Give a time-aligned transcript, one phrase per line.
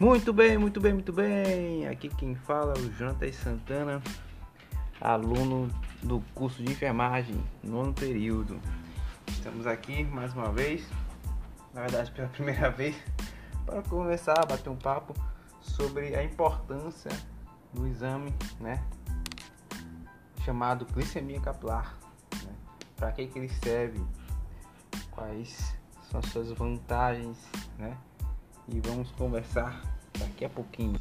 [0.00, 1.88] Muito bem, muito bem, muito bem.
[1.88, 4.00] Aqui quem fala é o Jonatas Santana,
[5.00, 5.68] aluno
[6.04, 8.60] do curso de enfermagem, nono período.
[9.26, 10.88] Estamos aqui mais uma vez,
[11.72, 12.94] na verdade pela primeira vez,
[13.66, 15.12] para conversar, bater um papo
[15.60, 17.10] sobre a importância
[17.72, 18.80] do exame, né?
[20.44, 21.96] Chamado glicemia capilar.
[22.44, 22.52] Né?
[22.96, 24.04] Para que, que ele serve?
[25.10, 25.74] Quais
[26.10, 27.38] são as suas vantagens?
[27.78, 27.96] Né?
[28.68, 29.82] E vamos conversar
[30.18, 31.00] daqui a pouquinho.